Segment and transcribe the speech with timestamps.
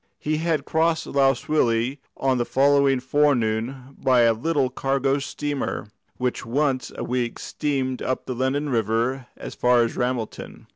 [0.17, 5.89] He had crossed Lough Swilly on the following fore noon by a little cargo steamer,
[6.17, 10.65] which once a week steamed up the Lennon River as far as Ramelton.